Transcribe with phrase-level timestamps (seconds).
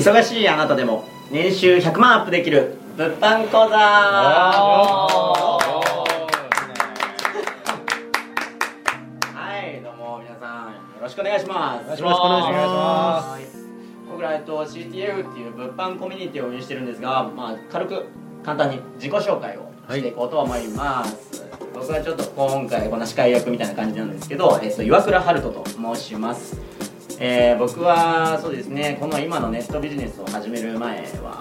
[0.00, 3.76] 忙しいあなたでも年収100万アップできる物販講座。
[3.76, 3.98] は
[9.62, 11.84] いどうも皆さんよろしくお願いします。
[11.84, 13.28] よろしくお願いします。
[13.28, 13.42] はい
[14.10, 18.06] 僕ら、えっと、CTF っていう物販コミュニティを運営してるんですが、まあ、軽く
[18.42, 21.44] 簡単に自己紹介をしていこうと思います、
[21.74, 26.58] 僕はちょっと今回こんな司会役みたいな感じなんですけど、えっと、岩倉春人と申します
[27.22, 31.38] えー僕はそうですねこの今のネットビジネスを始める前は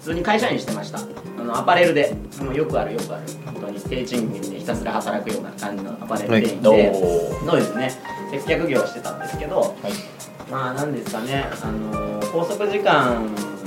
[0.00, 0.98] 普通に会社員してました。
[0.98, 3.22] あのアパレルでもうよくあるよくある。
[3.44, 7.92] 本当に低賃金でひたすら働くような感じのアパレル店員で、そうですね。
[8.30, 9.76] 接客業をしてたんですけど、
[10.50, 13.59] まあなんですかねあの拘束時間が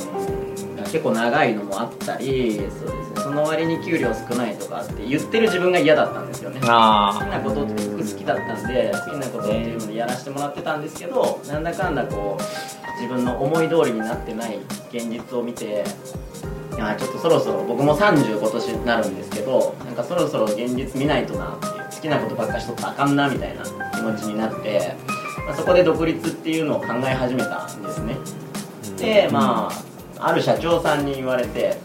[0.94, 2.92] 結構長いのもあったりそうですね。
[3.16, 6.60] その割に給料少ないとかって言ってる自分が嫌だったんですよね。
[6.62, 14.60] 好あきなことって服好きだったんで好きなことっていうのでやらせてもらってたんですけどなんだかんだこう自分の思い通りになってない
[14.92, 15.84] 現実を見て
[16.76, 23.64] いやちょっとそろそろ僕も30今年になるんですけどなんかそろそろ現実見ないとなっていう好きなことばっかしとったらあかんなみたいな
[23.96, 24.96] 気持ちになって、
[25.48, 28.16] まあ、そこで独立っていうのを考え始めたんですね。
[28.98, 29.93] でまあ
[30.26, 31.78] ある社長さんに言われて、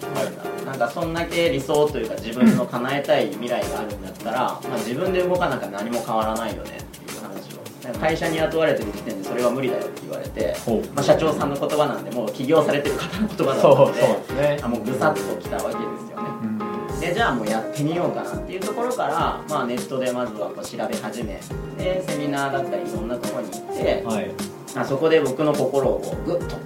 [0.64, 7.98] なんかそんだけ理想というか自分の叶えたい未来があるんだったら、まあ、自分で動かなきゃ何も変わらないよねっていう話を。
[7.98, 10.54] 会社に雇われてる時点でそれは無理だよって言われて、
[10.94, 14.60] まあ、社長さんの言葉なんでもう起業されてる方の言葉だったのでね。
[14.62, 17.00] あもうぐさっときたわけですよね。
[17.00, 21.40] でじゃあもうやってみようかなっていうところから、まあ、ネットでまずはこう調べ始め
[21.78, 24.30] でセミナーだったりいろんなところに行って、はい。
[24.74, 26.56] まあ、そこで僕の心をグッと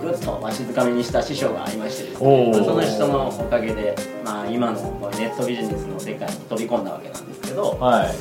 [0.00, 4.80] グッとわしづかみにした師匠がいましてですおね、その人のおかげで、まあ、今の
[5.18, 8.14] ネットビジネスの世界に飛び込んだわけなんですけどはい。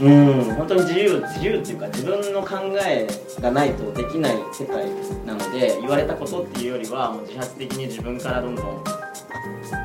[0.00, 3.08] うん本当に自由自由っていうか自分の考え
[3.40, 4.86] がないとできない世界
[5.26, 8.84] なので言われたことっていうよりはもう自発的に自分からどんどん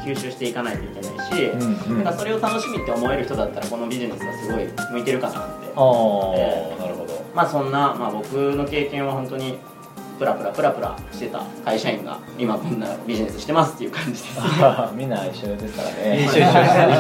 [0.06, 2.04] 吸収していかないといけないし、うんうん。
[2.04, 5.72] なんかそれを楽しみって思える人だったらこのビジネスはすごい向いてるかなって。
[5.76, 6.76] ああえ。
[6.80, 7.26] なるほど。
[7.34, 9.58] まあそんな、まあ、僕の経験は本当に
[10.24, 14.40] プラプラプラプラしてた会社員が今こんなビジネスしてますっていう感じです。
[14.96, 16.24] みんな一緒ですからね。
[16.24, 16.50] 一緒一緒。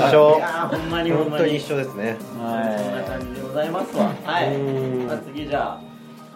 [0.10, 0.38] 一緒。
[0.38, 1.30] いやーほんまにほんまに。
[1.30, 2.18] 本当に一緒ですね。
[2.20, 4.12] そんなは感じでございますわ。
[4.26, 4.54] はい。
[4.54, 5.08] うん。
[5.08, 5.82] まあ、次じゃあ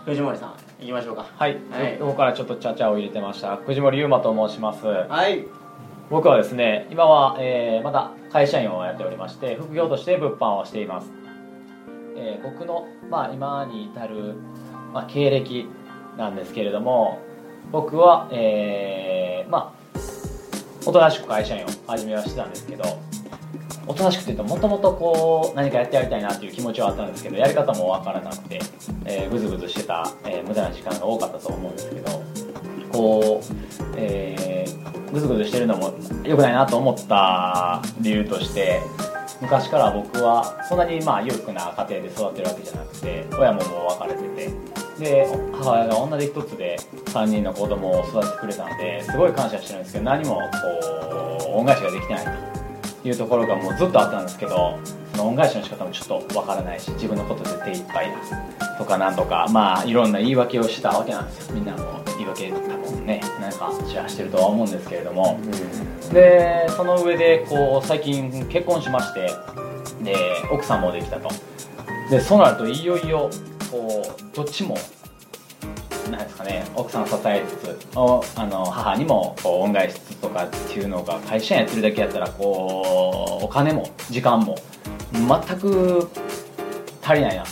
[0.06, 1.24] 藤森さん行きましょうか。
[1.24, 1.52] い、はい。
[1.52, 1.98] はい。
[2.00, 3.58] ここからちょっとちゃちゃを入れてました。
[3.58, 4.86] 藤森優馬と申します。
[4.86, 5.46] はい。
[6.10, 11.12] 僕はですね今は、えーまた会社員をやっておりまして副業として物販をしています、
[12.16, 14.36] えー僕の、まあ、今に至る、
[14.94, 15.68] まあ、経歴
[16.18, 17.20] なんですけれども
[17.72, 19.78] 僕は、えーまあ
[20.86, 22.84] おとなしく会社員を始めはしてたんですけど
[23.88, 28.62] おとなしくというともともとこう何かやってやりたいなっていう気持ちはあったんですけどやり方もわからなくて、
[29.04, 32.24] えー、ぐずぐずしてた、えー無駄な時間が多かったと思うんですけど
[32.92, 33.46] こう、
[33.98, 38.82] えー、ぐずぐずしてるのも良くないなと思った理由として
[39.42, 44.37] 昔から僕はそんなにまあ裕福な家庭で育ってるわけじゃなくて親ももう別れてて
[45.00, 50.42] で母親が女手一つで3人の子供を育ててくれたのですごい感謝してるんですけど何もこ
[51.56, 52.26] う恩返しができてない
[53.04, 54.80] というところがもうずっとあったんですけど
[55.14, 61.56] その恩返しの仕方もちょっとわからないし自分のことで手一杯だとかなんとかまあいろんな言い訳をしたわけなんですよ。
[61.56, 63.22] みんなも言い訳多分ね。
[63.40, 65.40] なんかシェアしてるとは思うんですけれども、
[66.14, 69.32] でその上でこう最近結婚しまして
[70.04, 70.16] で
[70.52, 71.30] 奥さんもできたと。
[72.12, 73.30] でそうなるといよいよ
[73.72, 74.78] こうどっちも
[76.12, 84.58] なんですかね奥さんを支えつつおあの母にもこう恩返しつつとかっていうのが会社員やってるだけやったらこうお金も時間も
[85.12, 86.10] 全く
[87.02, 87.44] 足りないな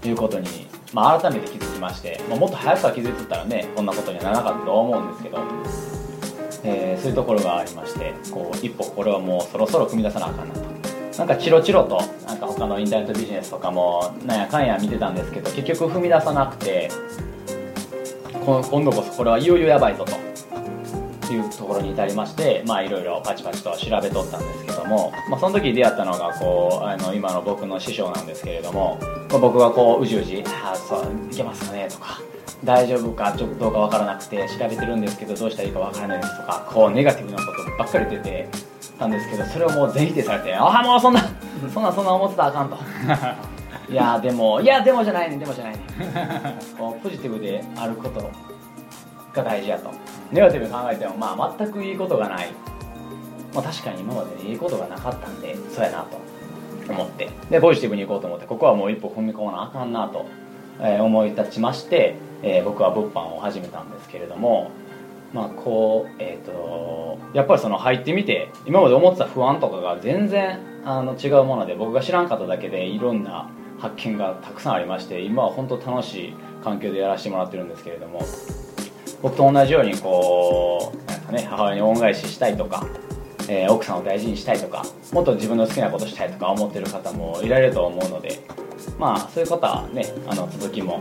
[0.00, 0.48] ということに、
[0.92, 5.38] まあ、改めて気づきまして、まあ、もっと早くは気づいてたらねこんなことにはならなかったとは思うんですけど、
[6.64, 10.71] えーそういうところがありましてこう一歩これはもうそろそろ踏み出さなあかんなと
[11.18, 16.90] なんかチロチロとなんか他のインターネットビジネスとかもなんやかんや見てたんですけど結局踏み出さなくて
[18.44, 20.32] 今度こそこれはいよいよやばいぞと。
[21.32, 28.98] いうところに至りましてまあいろいろパチパチと調べとったんですけども、まあ、その時出会ったのがこうあの今の僕の師匠なんですけれども、
[29.30, 32.20] まあ僕がこううじうじ「ああそういけますかね」とか
[32.64, 38.48] 「大丈夫かちょっとどうかわからなくて調べてるんですけどどうしたらいいかわからないです」とかこうネガティブなことばっかり出て
[38.98, 41.20] たんですけどそれをもう全否定されて「ああもうそんな
[41.72, 42.76] そんなそんな思ってたらあかん」 と。
[43.90, 46.76] いやでもいやでもじゃないねんでもじゃないねん。
[46.78, 48.20] こうポジティブであること
[49.34, 49.90] が大事やと。
[50.30, 52.48] ネガティブに考えてもまあ全くいいことがない、
[53.54, 56.20] まあ、確かに今までいいことがなかったんでそうやなと。
[56.88, 57.28] 思って。
[57.50, 60.24] でポジティブにいこうと思ってここはもう一歩踏み込まなあかんなと
[60.80, 64.70] えー思い立ちまして、えー僕は物販を始めたんですけれども
[65.32, 73.48] まあこうえっ、とやっぱりその入ってみて今まで思ってた不安とかが全然あの違うもので僕が知らんかっただけでいろんな
[73.78, 78.22] 発見がたくさんありまして今は本当楽しい環境でやらせてもらってるんですけれども
[79.22, 82.86] 僕と同じようにこうなんかね母親に恩返ししたいとか、
[83.48, 88.40] えー奥さんを大事にしたいとかもっと自分の好きなことしたいとか思ってる方もいられると思うので
[88.98, 91.00] まあそういう方はねあの続きも、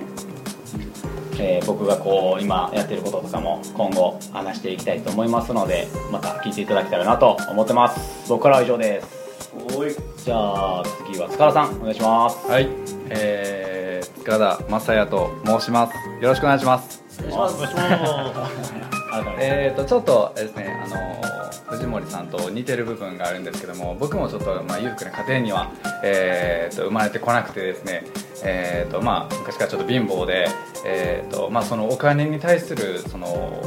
[1.42, 8.30] えー僕がこう今やってることとかも今後話していきたいと思いますのでまた聞いていただけたらなと思ってます。
[8.30, 9.52] 僕からは以上です。
[9.76, 9.96] おい。
[10.24, 12.48] じゃあ次は塚田さんお願いします。
[12.48, 12.70] はい、
[13.10, 15.96] えー、塚田正也と申します。
[16.22, 17.04] よろしくお願いします。
[17.20, 18.92] お願いします
[19.40, 21.32] えーとちょっとですね、あのー
[21.72, 25.72] 藤森さんと似てる部分があるんですけども、僕もちょっとまあ裕福な家庭には、
[26.04, 28.04] えーと生まれてこなくてですね、
[28.44, 30.48] えーとまあ昔からちょっと貧乏で、
[30.86, 33.62] えーとまあそのお金に対するその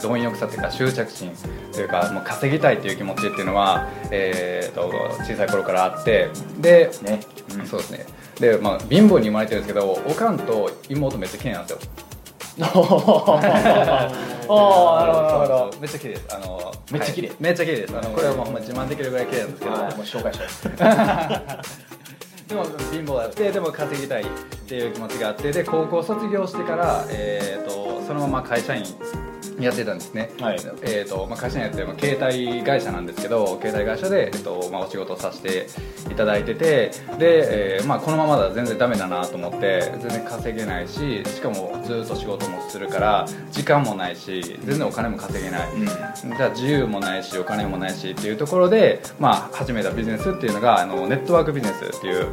[0.00, 1.32] 貪欲さというか執着心
[1.72, 4.90] というかもう稼ぎたいという気持ちっていうのは、えーと
[5.24, 6.28] 小さい頃からあって、
[6.60, 6.90] で。
[7.02, 7.20] ね、
[7.58, 7.66] うん。
[7.66, 8.06] そうですね。
[8.38, 11.78] で、まあ、貧乏に生まれてるんですけどおかんと妹めっちゃ綺麗なんですよ
[12.72, 15.70] おーなるほどなるほど。
[15.80, 16.26] めっちゃ綺麗です。
[16.34, 17.28] あのめっちゃ綺麗。
[17.28, 17.36] はい。
[17.40, 17.96] めっちゃ綺麗です。
[17.96, 19.82] あのこれはもうほんま自慢できるぐらい綺麗なんですけどはい。
[19.82, 21.56] もう紹介したい
[22.50, 24.26] でも貧乏だってでも稼ぎたいっ
[24.66, 28.82] ていう気持ちがあってで高校卒業してから、えー、とそのまま会社員
[29.64, 30.58] やってたんですね、はい。
[30.82, 35.66] えーとまあ、会社員やって、まあ、携帯会社なんですけど携帯会社で、えっとまあ、お仕事をさせて
[36.10, 45.68] いただいててで、えーまあ、このままだと全然ダメだなと思って全然稼げないししかもずっと仕事もするから時間もないし全然お金も稼げない、
[46.36, 52.26] じゃあ自由もないしお金もないしっていうところで、まあ、始めたビジネスっていうのがあのネットワークビジネスっていう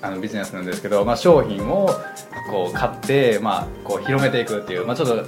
[0.00, 1.90] あのビジネスなんですけど、まあ、商品を
[2.50, 5.22] こう買って、まあ、こう広めていくっていう、まあ、ちょっとな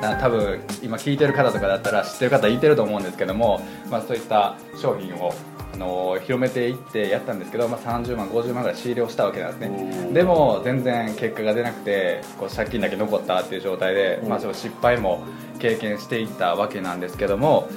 [0.00, 3.60] 多分今聞いてる方とかだったら知ってる方いてると思うんですけども、
[3.90, 5.32] まあ、そういった商品を
[5.74, 10.12] あの広めていってやったんですけど、まあ、30万50万ぐらい仕入れをしたわけなんですね。
[10.12, 15.24] でも全然結果が出なくてこう借金だけ残ったっていう状態で、まあ、失敗も
[15.58, 17.68] 経験していったわけなんですけども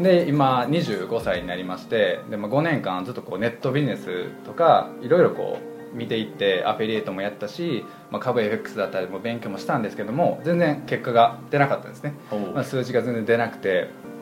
[0.00, 12.14] で今25歳になりましてで、まあ、5年間ずっとこうネットビジネスとかいろいろこう見ていってアフィリエイトもやったし、まあ、株 FX だったりも勉強もしたんですけども全然結果が出なかったんですね、
[12.54, 14.13] まあ、数字が全然出なくて、うん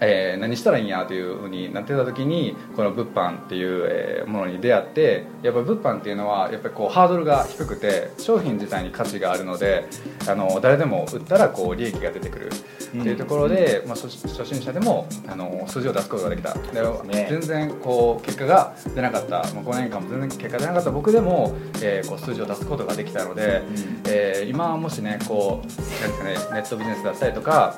[0.00, 9.86] えー何したらいいんやというふうになってた時にこの物販っていうえーものに出会ってやっぱり物販っていうのはやっぱりこうハードルが低くて商品自体に価値があるので
[10.28, 16.54] あの誰でも売ったらこう利益が出てくるっていうところで、まあ、初初心者でもあの数字を出すことができた。
[16.54, 17.26] でね。
[17.28, 19.42] 全然こう結果が出なかった。
[19.52, 20.90] もう5年間も全然結果出なかった。
[20.90, 23.62] 僕でも、えーこう数字を出すことができたので、
[24.06, 27.74] えー今もしねこうなんですかねネットビジネスだったりとか、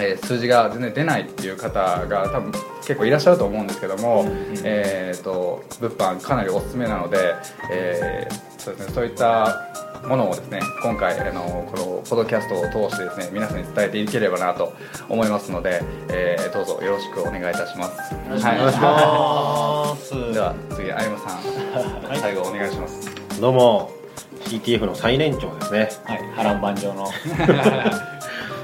[0.00, 4.24] えー数字が全然出ないっていう方が多分結構いらっしゃると思うんですけども、
[4.64, 7.34] えー、と物販かなりおすすめなので、
[7.70, 9.70] えーそうですね、そういった
[10.06, 14.74] ものをですね今回あのこのポッドキャストを通してですね皆さんに伝えていければなと
[15.08, 18.12] 思いますので、えーどうぞよろしくお願いいたします。
[18.12, 23.40] よろしくお願いします、はい、では次あゆむさん、最後お願いします。
[23.40, 24.00] どうも
[24.44, 25.88] CTF の最年長ですね。
[26.04, 26.22] はい。
[26.36, 27.06] 波乱万丈の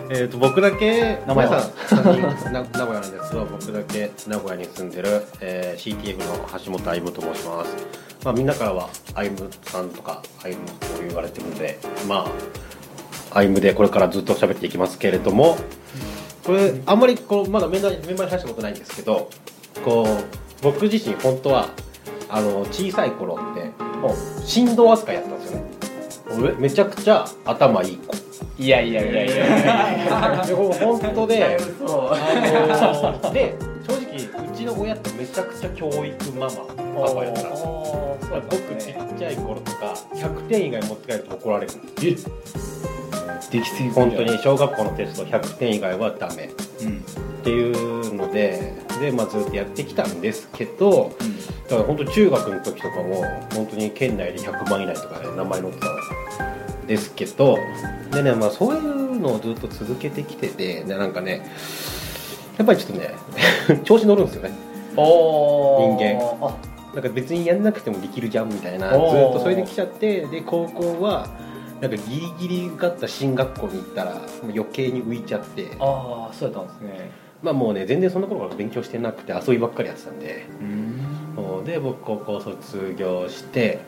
[0.09, 7.77] えー、と僕だけ名前は皆さん3人な名古屋なんですが僕だけ名古屋に住んでる、えー CTF の橋本歩夢と申します、
[8.25, 12.27] まあ、みんなからは歩夢さんとか歩夢と言われてるのでま
[13.31, 15.57] あ歩夢でこれからずっと喋っていきますけれども
[16.45, 19.29] これあんまりこうまだメンバーにメンバーに話したことないんですけど
[19.85, 21.69] こう僕自身本当は
[22.29, 23.73] あの小さい頃って
[24.45, 25.77] 振動扱いやったんですよね。
[26.39, 28.25] 俺めちゃくちゃ頭いい子
[28.59, 31.51] いやいやいやいやいや本当であ
[33.23, 33.55] ので
[33.87, 42.31] 正直うちの親ってめちゃくちゃ教育ママパパやから僕ちっちゃい頃とか100点以外持って帰ると怒られるんです
[43.51, 46.51] できすぎ本当に小学校のテスト100点以外はダメ
[46.83, 51.15] うんっていうのでで、まあ、ずっとやってきたんですけど
[51.69, 53.23] だから本当中学の時とかも
[53.55, 56.56] 本当に県内で100万以内とかで名前載ってたんです
[57.14, 57.59] けど
[58.12, 61.47] でね、まあ、そういうのをずっと続けてきててでなんかね
[62.57, 63.14] やっぱりちょっとね
[63.85, 64.55] 調子乗るんですよね。
[64.95, 66.55] 人あ
[66.95, 71.28] なんか別にやんなくてもできるじゃんみたいなずっとそれで来ちゃってで高校は
[71.83, 75.66] なんかギリギリ受かった進学校に行ったら余計に浮いちゃって。
[75.78, 77.11] あーそうやったんですね。
[77.43, 80.47] まあもうね全然その頃から勉強してなくて遊びばっかりやってたんで。
[81.66, 83.81] で僕高校卒業して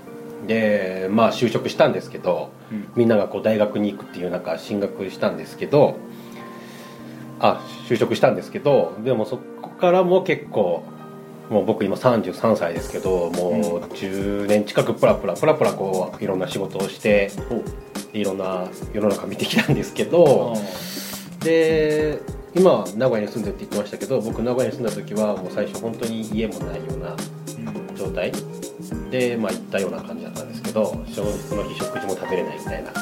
[0.47, 2.89] でまあ就職したんですけど、うん。
[2.97, 5.97] みんながこう大学に行くっていう中進学したんですけど
[7.41, 10.83] あ就職したんですけどでもそこからも結構
[11.51, 17.31] もう僕今33歳ですけどもう10年近くプラプラプラプラこういろんな仕事をして
[18.13, 20.55] いろんな世の中見てきたんですけど
[21.41, 22.21] で
[22.55, 27.17] 今名古屋に住んでるって言ってましたけど僕名古屋に住んだ時はもう最初本当に家もないような
[27.97, 28.33] 状態
[29.11, 31.23] でまあ行ったような感じだったんですけどそ
[31.55, 32.93] の日食事も食べれないみたいな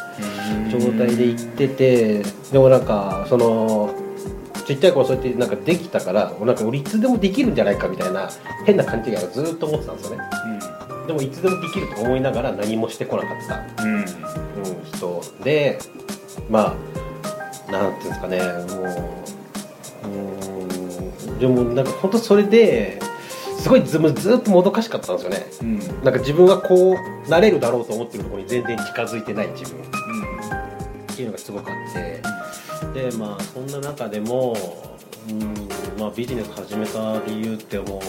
[0.71, 3.95] 状態で行っててでもなんかその
[4.67, 8.29] ちっちゃい頃そうやってなんかできたからなんか俺いつでもできるんじゃないかみたいな
[8.65, 10.25] 変な勘違いをずっと思ってたんですよね。
[11.07, 13.97] でもいつでもできると思いながら何もしてこなかった、うん。
[13.97, 14.05] うん、
[14.85, 15.79] 人で
[16.51, 16.77] ま
[17.69, 18.83] あなんていうんですかねも
[20.03, 22.99] ううんでもなんか本当それで
[23.59, 25.47] すごいずずっともどかしかったんですよね。
[25.63, 25.79] うん。
[26.05, 26.97] なんか自分がこ
[27.27, 29.83] うなれるだろうと思ってるところに全然近づいてない自分。
[29.83, 32.23] っていうのがすごくあって。
[33.11, 34.57] でまあそんな中でも、
[35.29, 38.01] うんまあ、ビジネス始めた理由っても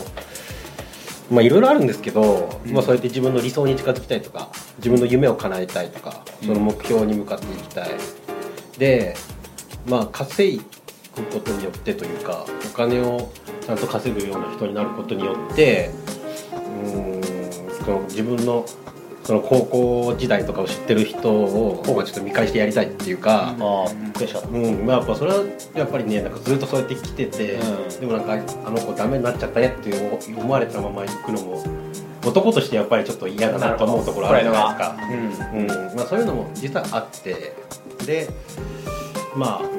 [1.32, 2.74] うまあいろいろあるんですけど、うん。
[2.74, 7.90] まあ、そうやって自分の理想に近づきたいとか自分の夢を叶えたいとかその目標に向かっていきたい、
[8.78, 9.16] で
[9.88, 10.62] まあ稼
[11.16, 13.32] ぐことによってというかお金を
[13.68, 15.92] ちゃんと稼ぐような人になることによって
[16.54, 17.22] うん
[17.86, 18.66] その自分の
[19.26, 25.44] その高校時代とかを知ってる人を、まあ、ちょっと見返してやりたいっていうか、ああ悔しかったうんまあ、やっぱそれは
[25.76, 28.00] やっぱりねなんかずっとそうやって来てて、うん。
[28.00, 29.92] でもなんかあの子ダメになっちゃったねって
[30.34, 31.62] 思われたまま行くのも
[32.26, 35.98] 男としてやっぱりちょっと嫌だなと思うところあるじゃないですか、うん。
[35.98, 37.54] まあ、そういうのも実はあって
[38.06, 38.30] で
[39.36, 39.78] まあ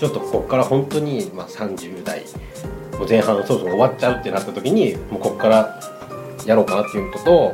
[0.00, 2.24] ちょっとここから本当に、まあ、30代
[3.02, 5.80] もう前半そろそろ終わっちゃうってなった時にもうここから
[6.46, 7.52] やろうかなっていうことと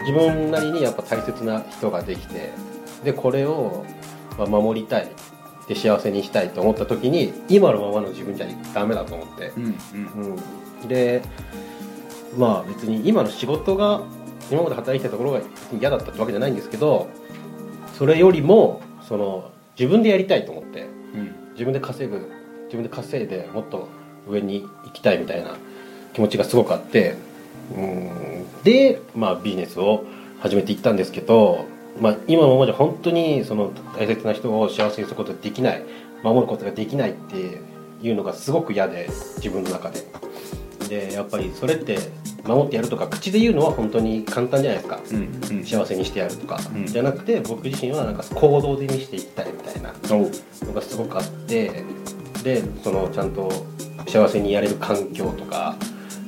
[0.00, 2.50] 自分なりにやっぱ大切な人ができて
[3.02, 3.86] でこれを
[4.36, 5.08] まあ守りたい
[5.66, 10.36] で幸せにしたいと思った時に今のままの自分じゃダメだと思って、うんうん。
[10.82, 11.22] うん、で
[12.36, 14.02] まあ別に今の仕事が
[14.50, 15.40] 今まで働いてたところが
[15.80, 17.08] 嫌だったってわけじゃないんですけど
[17.96, 20.82] それよりもその自分でやりたいと思って
[21.14, 21.34] うん。
[21.52, 22.30] 自分で稼ぐ
[22.64, 23.88] 自分で稼いでもっと
[24.30, 25.56] 上に行きたいみたいな
[26.12, 27.16] 気持ちがすごくあって
[27.76, 28.62] うん。
[28.62, 30.04] で、まあ、ビジネスを
[30.40, 31.66] 始めていったんですけど、
[32.00, 35.82] まあ、今のままじゃ本当にその大切な人を幸せにすることができない
[36.22, 37.60] 守ることができないって
[38.02, 40.04] いうのがすごく嫌で自分の中で。
[40.88, 41.98] でやっぱりそれって
[42.44, 45.00] 守ってやるとか口で言うのは本当に簡単じゃないですか。
[45.12, 45.64] うんうん。
[45.64, 46.86] 幸せにしてやるとか、うん。
[46.86, 50.28] じゃなくて僕自身はなんか行動で見せていきたいみたいなの
[50.74, 51.84] がすごくあって
[52.42, 53.52] でそのちゃんと
[54.10, 55.76] 幸せにやれる環境とか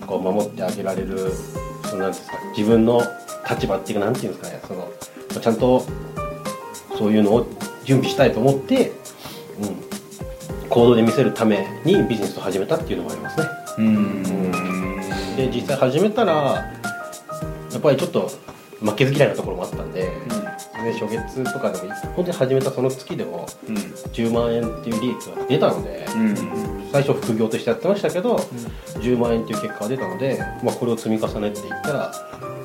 [0.07, 1.33] こう守ってあげられる
[1.85, 3.03] そのなんですか自分の
[3.49, 4.89] 立場っていうかなんていうんですかねその
[5.41, 5.85] ちゃんと
[6.97, 7.47] そういうのを
[7.85, 8.93] 準備したいと思って、
[9.61, 13.47] うん、行動で見せるためにビジネスを始めたっていうのもありますね。
[13.79, 14.23] うん。
[15.37, 16.33] で実際始めたら
[17.73, 18.31] やっぱりちょっと
[18.81, 23.77] 負けず嫌いなところもあったんで、で初月とかでも本当に始めたその月でもうん。
[23.77, 26.62] 10万円っていう利益が出たので、うん
[26.93, 28.37] 最初副業としてやってましたけど、
[29.01, 32.13] 10万円っていう結果が出たので、まあ、これを積み重ねていったら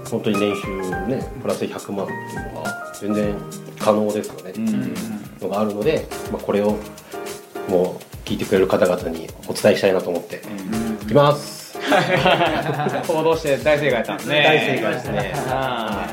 [0.10, 0.68] 本当に年収
[1.08, 3.36] ねプラス100万っていうのは全然
[3.80, 4.96] 可能ですよね、っていう
[5.42, 6.78] のがあるので、まあ、これを
[7.70, 10.42] もう聞いてくれる方々にお伝えしたいなと思って
[11.04, 11.80] いきます、
[13.08, 14.44] 行動して大正解やったんですね。
[14.44, 15.34] 大正解ですね。
[15.48, 16.08] あ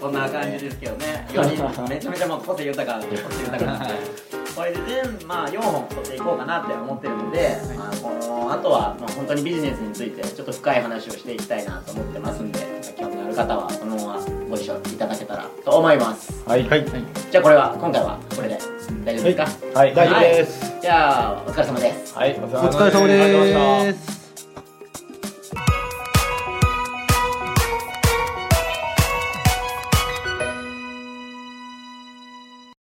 [0.00, 1.24] こんな感じですけどね。
[1.30, 12.60] 4人めちゃめちゃもう個性豊か個性豊かなんでこれで全まあ4本取っていこうかなって思ってるので、まあ、このあとは、まあ、本当にビジネスについてちょっと深い話をしていきたいなと思ってますんで
[12.98, 16.32] 興味のある方はそのままご一緒いただけたらと思います。
[16.46, 16.68] ーはい。
[16.68, 16.84] はい、
[17.30, 18.58] じゃあこれは今回はこれで
[19.04, 19.36] 大丈夫です
[19.72, 19.94] か、はい。
[19.94, 22.14] 大丈夫です、じゃあお疲れ様です。
[22.14, 22.38] はい。
[22.38, 24.21] おお疲れ様です